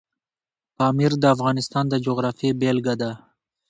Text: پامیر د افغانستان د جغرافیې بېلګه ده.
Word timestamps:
پامیر 0.77 1.11
د 1.19 1.23
افغانستان 1.35 1.83
د 1.89 1.93
جغرافیې 2.05 2.51
بېلګه 2.59 2.95
ده. 3.01 3.11